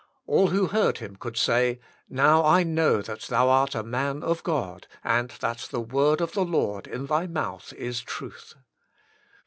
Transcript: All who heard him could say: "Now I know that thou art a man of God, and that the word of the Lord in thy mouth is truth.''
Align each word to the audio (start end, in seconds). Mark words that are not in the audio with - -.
All 0.25 0.47
who 0.47 0.65
heard 0.65 0.97
him 0.97 1.15
could 1.15 1.37
say: 1.37 1.79
"Now 2.09 2.43
I 2.43 2.63
know 2.63 3.03
that 3.03 3.21
thou 3.29 3.49
art 3.49 3.75
a 3.75 3.83
man 3.83 4.23
of 4.23 4.41
God, 4.41 4.87
and 5.03 5.29
that 5.41 5.67
the 5.69 5.79
word 5.79 6.21
of 6.21 6.31
the 6.31 6.43
Lord 6.43 6.87
in 6.87 7.05
thy 7.05 7.27
mouth 7.27 7.71
is 7.73 8.01
truth.'' 8.01 8.55